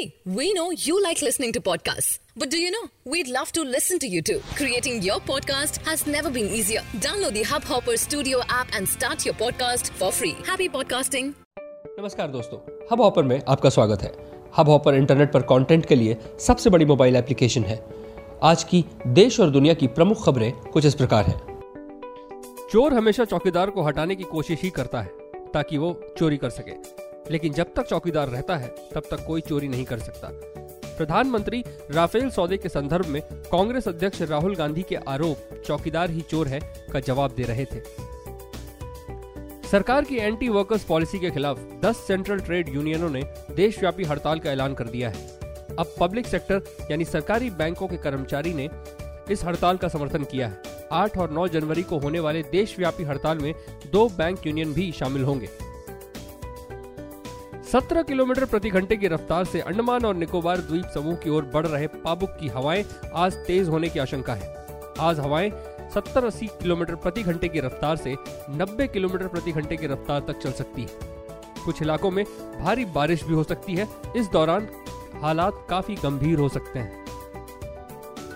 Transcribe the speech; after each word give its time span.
See, 0.00 0.14
we 0.26 0.52
know 0.54 0.70
you 0.72 1.02
like 1.02 1.20
listening 1.20 1.52
to 1.54 1.60
podcasts. 1.60 2.20
But 2.36 2.50
do 2.50 2.58
you 2.58 2.70
know? 2.70 2.84
We'd 3.04 3.28
love 3.28 3.50
to 3.52 3.62
listen 3.62 3.98
to 3.98 4.06
you 4.06 4.22
too. 4.22 4.40
Creating 4.54 5.02
your 5.02 5.18
podcast 5.20 5.80
has 5.88 6.06
never 6.06 6.30
been 6.30 6.46
easier. 6.48 6.82
Download 7.06 7.34
the 7.34 7.42
Hubhopper 7.42 7.96
Studio 7.96 8.40
app 8.48 8.68
and 8.74 8.88
start 8.88 9.26
your 9.26 9.34
podcast 9.34 9.90
for 9.92 10.10
free. 10.10 10.32
Happy 10.46 10.68
podcasting. 10.76 11.32
नमस्कार 11.98 12.28
दोस्तों 12.30 12.58
hub 12.92 13.00
hopper 13.00 13.22
में 13.22 13.40
आपका 13.48 13.70
स्वागत 13.70 14.02
है 14.02 14.12
hub 14.56 14.68
hopper 14.68 14.94
internet 14.94 15.32
पर 15.32 15.42
content 15.50 15.86
के 15.86 15.94
लिए 15.94 16.16
सबसे 16.46 16.70
बड़ी 16.70 16.84
मोबाइल 16.92 17.16
एप्लीकेशन 17.16 17.64
है 17.64 17.78
आज 18.52 18.64
की 18.70 18.84
देश 19.20 19.40
और 19.40 19.50
दुनिया 19.58 19.74
की 19.82 19.86
प्रमुख 19.98 20.24
खबरें 20.26 20.52
कुछ 20.72 20.86
इस 20.86 20.94
प्रकार 21.02 21.26
हैं 21.26 21.38
चोर 22.72 22.94
हमेशा 22.94 23.24
चौकीदार 23.34 23.70
को 23.70 23.82
हटाने 23.88 24.16
की 24.16 24.24
कोशिश 24.32 24.62
ही 24.62 24.70
करता 24.80 25.02
है 25.02 25.50
ताकि 25.54 25.78
वो 25.78 25.92
चोरी 26.18 26.36
कर 26.36 26.50
सके 26.50 26.99
लेकिन 27.30 27.52
जब 27.52 27.74
तक 27.74 27.82
चौकीदार 27.82 28.28
रहता 28.28 28.56
है, 28.56 28.68
तब 28.68 29.02
तक 29.10 29.24
कोई 29.26 29.40
चोरी 29.40 29.68
नहीं 29.68 29.84
कर 29.84 29.98
सकता। 29.98 30.28
प्रधानमंत्री 30.96 31.64
राफेल 31.90 32.30
सौदे 32.30 32.56
के 32.56 32.68
संदर्भ 32.68 33.06
में 33.06 33.22
कांग्रेस 33.22 33.88
अध्यक्ष 33.88 34.22
राहुल 34.22 34.56
गांधी 34.56 34.82
के 34.82 34.96
आरोप, 34.96 35.62
चौकीदार 35.66 36.10
ही 36.10 36.20
चोर 36.20 36.48
है, 36.48 36.60
का 36.92 37.00
जवाब 37.00 37.30
दे 37.30 37.42
रहे 37.42 37.64
थे। 37.64 38.10
सरकार 39.68 40.04
की 40.04 40.16
एंटी 40.16 40.48
वर्कर्स 40.48 40.84
पॉलिसी 40.84 41.18
के 41.18 41.30
खिलाफ 41.30 41.60
10 41.84 41.96
सेंट्रल 41.96 42.40
ट्रेड 42.40 42.68
यूनियनों 42.68 43.10
ने 43.10 43.22
देशव्यापी 43.56 44.04
हड़ताल 44.04 44.38
का 44.38 44.50
ऐलान 44.52 44.74
कर 44.74 44.84
दिया 44.84 45.10
है। 45.10 45.26
अब 45.78 45.94
पब्लिक 46.00 46.26
सेक्टर, 46.26 46.62
यानी 46.90 47.04
सरकारी 47.04 47.50
बैंकों 47.50 47.88
के 47.88 47.96
कर्मचारी 47.96 48.54
ने 48.54 48.68
इस 49.30 49.44
हड़ताल 49.44 49.76
का 49.76 49.88
समर्थन 49.88 50.24
किया 50.24 50.48
है। 50.48 50.62
8 50.92 51.18
और 51.18 51.30
9 51.30 51.48
जनवरी 51.48 51.82
को 51.82 51.98
होने 51.98 52.20
वाले 52.20 52.42
देशव्यापी 52.42 53.04
हड़ताल 53.04 53.38
में 53.38 53.54
दो 53.92 54.08
बैंक 54.08 54.46
यूनियन 54.46 54.72
भी 54.72 54.92
शामिल 54.92 55.24
होंगे। 55.24 55.69
17 57.72 58.02
किलोमीटर 58.02 58.44
प्रति 58.44 58.70
घंटे 58.70 58.96
की 58.96 59.08
रफ्तार 59.08 59.44
से 59.44 59.60
अंडमान 59.60 60.04
और 60.04 60.14
निकोबार 60.14 60.58
द्वीप 60.58 60.84
समूह 60.84 61.14
की 61.14 61.30
ओर 61.30 61.44
बढ़ 61.44 61.66
रहे 61.66 61.86
पाबुक 61.86 62.30
की 62.40 62.48
हवाएँ 62.48 62.84
आज 63.14 63.34
तेज 63.34 63.68
होने 63.68 63.88
की 63.88 63.98
आशंका 63.98 64.34
है। 64.34 64.48
आज 65.00 65.20
हवाएँ 65.20 65.50
70-80 65.94 66.46
किलोमीटर 66.46 66.94
प्रति 66.94 67.22
घंटे 67.22 67.48
की 67.48 67.60
रफ्तार 67.60 67.96
से 67.96 68.16
90 68.50 68.88
किलोमीटर 68.92 69.28
प्रति 69.28 69.52
घंटे 69.52 69.76
की 69.76 69.86
रफ्तार 69.86 70.20
तक 70.20 70.38
चल 70.38 70.52
सकती 70.52 70.82
है। 70.82 70.88
कुछ 71.64 71.82
इलाकों 71.82 72.10
में 72.10 72.24
भारी 72.60 72.84
बारिश 72.84 73.24
भी 73.24 73.34
हो 73.34 73.44
सकती 73.44 73.74
है। 73.74 73.88
इस 74.16 74.26
दौरान 74.26 74.68
हालात 75.22 75.66
काफ़ी 75.70 75.94
गंभीर 75.94 76.38
हो 76.38 76.48
सकते 76.48 76.78
हैं। 76.78 77.04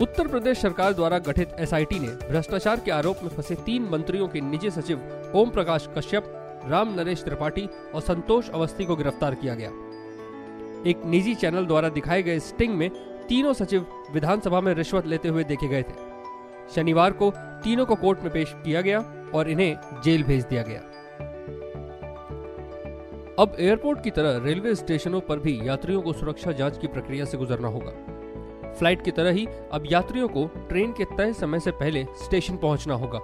उत्तर 0.00 0.28
प्रदेश 0.28 0.58
सरकार 0.58 0.92
द्वारा 0.92 1.18
गठित 1.18 1.56
एसआईटी 1.58 1.98
ने 1.98 2.08
भ्रष्टाचार 2.08 2.80
के 2.80 2.90
आरोप 2.90 3.16
में 3.22 3.30
फंसे 3.30 3.54
तीन 3.54 3.88
मंत्रियों 3.92 4.28
के 4.28 4.40
निजी 4.40 4.70
सचिव 4.70 5.32
ओम 5.34 5.50
प्रकाश 5.50 5.88
कश्यप 5.98 6.42
राम 6.68 6.94
नरेश 6.94 7.22
त्रिपाठी 7.24 7.66
और 7.94 8.00
संतोष 8.00 8.48
अवस्थी 8.50 8.84
को 8.84 8.96
गिरफ़्तार 8.96 9.34
किया 9.34 9.54
गया। 9.54 9.70
एक 10.90 11.04
निजी 11.04 11.34
चैनल 11.34 11.66
द्वारा 11.66 11.88
दिखाए 11.88 12.22
गए 12.22 12.38
स्टिंग 12.38 12.74
में 12.74 12.90
तीनों 13.28 13.52
सचिव 13.52 13.86
विधानसभा 14.12 14.60
में 14.60 14.74
रिश्वत 14.74 15.06
लेते 15.06 15.28
हुए 15.28 15.44
देखे 15.44 15.68
गए 15.68 15.82
थे। 15.82 16.04
शनिवार 16.74 17.12
को 17.12 17.30
तीनों 17.64 17.86
को 17.86 17.94
कोर्ट 17.94 18.22
में 18.22 18.32
पेश 18.32 18.54
किया 18.64 18.80
गया 18.80 18.98
और 19.34 19.50
इन्हें 19.50 20.00
जेल 20.04 20.22
भेज 20.22 20.44
दिया 20.44 20.62
गया। 20.62 20.80
अब 23.38 23.56
एयरपोर्ट 23.60 24.02
की 24.02 24.10
तरह 24.10 24.44
रेलवे 24.44 24.74
स्टेशनों 24.74 25.20
पर 25.20 25.38
भी 25.38 25.58
यात्रियों 25.68 26.02
को 26.02 26.12
सुरक्षा 26.12 26.52
जाँच 26.52 26.78
की 26.78 26.86
प्रक्रिया 26.86 27.24
से 27.24 27.38
गुजरना 27.38 27.68
होगा। 27.68 27.90
फ़्लाइट 28.72 29.02
की 29.02 29.10
तरह 29.10 29.30
ही 29.30 29.46
अब 29.72 29.84
यात्रियों 29.92 30.28
को 30.28 30.44
ट्रेन 30.68 30.92
के 30.92 31.04
तय 31.16 31.32
समय 31.32 31.60
से 31.60 31.70
पहले 31.70 32.04
स्टेशन 32.24 32.56
पहुँचना 32.56 32.94
होगा। 32.94 33.18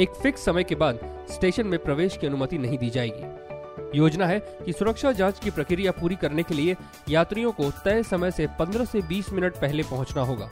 एक 0.00 0.10
फिक्स 0.22 0.44
समय 0.44 0.64
के 0.64 0.74
बाद 0.74 0.98
स्टेशन 1.30 1.66
में 1.66 1.78
प्रवेश 1.78 2.16
की 2.16 2.26
अनुमति 2.26 2.58
नहीं 2.58 2.76
दी 2.78 2.88
जाएगी। 2.90 3.98
योजना 3.98 4.26
है 4.26 4.38
कि 4.64 4.72
सुरक्षा 4.72 5.10
जाँच 5.12 5.38
की 5.38 5.50
प्रक्रिया 5.50 5.92
पूरी 5.92 6.14
करने 6.14 6.42
के 6.42 6.54
लिए 6.54 6.76
यात्रियों 7.08 7.52
को 7.52 7.70
तय 7.84 8.02
समय 8.02 8.30
से 8.30 8.46
15 8.60 8.86
से 8.86 9.02
20 9.02 9.32
मिनट 9.32 9.56
पहले 9.56 9.82
पहुँचना 9.82 10.22
होगा। 10.22 10.48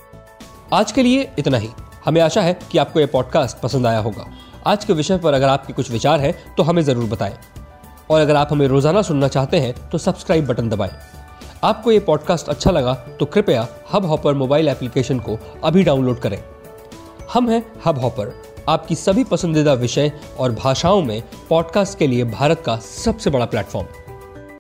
आज 0.72 0.92
के 0.92 1.02
लिए 1.02 1.30
इतना 1.38 1.58
ही। 1.58 1.70
हमें 2.04 2.20
आशा 2.20 2.42
है 2.42 2.58
कि 2.72 2.78
आपको 2.78 3.00
ये 3.00 3.06
पॉडकास्ट 3.06 3.58
पसंद 3.58 3.86
आया 3.86 3.98
होगा। 3.98 4.26
आज 4.66 4.84
के 4.84 4.92
विषय 4.92 5.18
पर 5.18 5.34
अगर 5.34 5.48
आपके 5.48 5.72
कुछ 5.72 5.90
विचार 5.90 6.20
हैं 6.20 6.34
तो 6.54 6.62
हमें 6.62 6.82
ज़रूर 6.82 7.08
बताएँ। 7.10 7.38
और 8.10 8.20
अगर 8.20 8.36
आप 8.36 8.52
हमें 8.52 8.66
रोज़ाना 8.68 9.02
सुनना 9.02 9.28
चाहते 9.28 9.60
हैं 9.60 9.74
तो 9.90 9.98
सब्सक्राइब 9.98 10.46
बटन 10.46 10.68
दबाएँ। 10.68 10.92
आपको 11.64 11.92
ये 11.92 11.98
पॉडकास्ट 12.00 12.48
अच्छा 12.48 12.70
लगा 12.70 12.94
तो 13.20 13.26
कृपया 13.26 13.66
हब 13.92 14.06
हॉपर 14.06 14.34
मोबाइल 14.34 14.68
एप्लीकेशन 14.68 15.18
को 15.18 15.38
अभी 15.64 15.82
डाउनलोड 15.82 16.20
करें। 16.20 16.42
हम 17.32 17.48
हैं 17.50 17.64
हब 17.86 17.98
हॉपर 17.98 18.32
आपकी 18.70 18.94
सभी 18.94 19.24
पसंदीदा 19.24 19.72
विषय 19.72 20.12
और 20.38 20.52
भाषाओं 20.52 21.02
में 21.02 21.22
पॉडकास्ट 21.48 21.98
के 21.98 22.06
लिए 22.06 22.24
भारत 22.24 22.62
का 22.66 22.76
सबसे 22.76 23.30
बड़ा 23.30 23.46
प्लेटफॉर्म 23.46 24.09